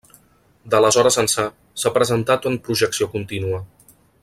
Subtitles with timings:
[0.73, 1.45] D'aleshores ençà,
[1.81, 3.63] s'ha presentat en projecció contínua.